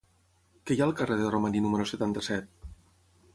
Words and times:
Què 0.69 0.77
hi 0.77 0.81
ha 0.81 0.85
al 0.87 0.95
carrer 1.01 1.17
de 1.19 1.27
Romaní 1.35 1.61
número 1.67 1.87
setanta-set? 1.93 2.51